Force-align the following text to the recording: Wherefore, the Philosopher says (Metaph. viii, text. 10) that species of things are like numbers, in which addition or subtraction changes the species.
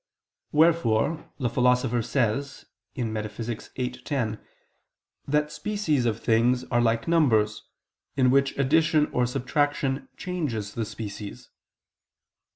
Wherefore, 0.51 1.31
the 1.37 1.47
Philosopher 1.47 2.01
says 2.01 2.65
(Metaph. 2.97 3.37
viii, 3.69 3.91
text. 3.91 4.03
10) 4.07 4.39
that 5.27 5.51
species 5.51 6.07
of 6.07 6.19
things 6.19 6.63
are 6.71 6.81
like 6.81 7.07
numbers, 7.07 7.61
in 8.17 8.31
which 8.31 8.57
addition 8.57 9.11
or 9.11 9.27
subtraction 9.27 10.07
changes 10.17 10.73
the 10.73 10.85
species. 10.85 11.51